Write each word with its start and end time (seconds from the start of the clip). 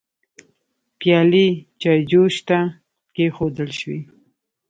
پيالې 0.99 1.47
چايجوشه 1.81 2.39
ته 2.47 2.59
کيښودل 3.15 3.69
شوې. 3.79 3.99